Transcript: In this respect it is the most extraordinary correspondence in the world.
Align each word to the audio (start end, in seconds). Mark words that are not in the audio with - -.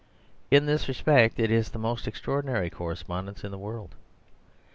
In 0.49 0.65
this 0.65 0.87
respect 0.87 1.39
it 1.39 1.51
is 1.51 1.69
the 1.69 1.77
most 1.77 2.07
extraordinary 2.07 2.71
correspondence 2.71 3.43
in 3.43 3.51
the 3.51 3.57
world. 3.59 3.93